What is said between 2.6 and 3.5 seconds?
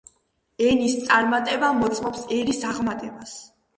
აღმატებას.